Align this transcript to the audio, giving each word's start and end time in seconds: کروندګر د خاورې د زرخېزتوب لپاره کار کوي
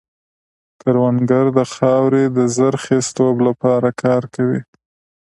کروندګر 0.81 1.45
د 1.57 1.59
خاورې 1.73 2.23
د 2.37 2.39
زرخېزتوب 2.55 3.35
لپاره 3.47 3.89
کار 4.03 4.23
کوي 4.35 4.61